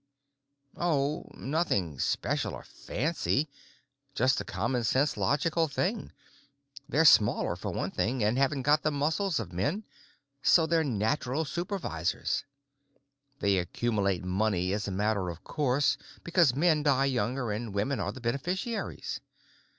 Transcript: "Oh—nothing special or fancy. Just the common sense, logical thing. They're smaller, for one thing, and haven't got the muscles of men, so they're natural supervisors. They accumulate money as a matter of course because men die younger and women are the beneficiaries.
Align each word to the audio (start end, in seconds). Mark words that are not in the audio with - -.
"Oh—nothing 0.77 1.99
special 1.99 2.55
or 2.55 2.63
fancy. 2.63 3.47
Just 4.15 4.39
the 4.39 4.43
common 4.43 4.83
sense, 4.83 5.15
logical 5.15 5.67
thing. 5.67 6.11
They're 6.89 7.05
smaller, 7.05 7.55
for 7.55 7.69
one 7.69 7.91
thing, 7.91 8.23
and 8.23 8.35
haven't 8.35 8.63
got 8.63 8.81
the 8.81 8.89
muscles 8.89 9.39
of 9.39 9.53
men, 9.53 9.83
so 10.41 10.65
they're 10.65 10.83
natural 10.83 11.45
supervisors. 11.45 12.45
They 13.41 13.59
accumulate 13.59 14.25
money 14.25 14.73
as 14.73 14.87
a 14.87 14.91
matter 14.91 15.29
of 15.29 15.43
course 15.43 15.99
because 16.23 16.55
men 16.55 16.81
die 16.81 17.05
younger 17.05 17.51
and 17.51 17.71
women 17.71 17.99
are 17.99 18.11
the 18.11 18.21
beneficiaries. 18.21 19.19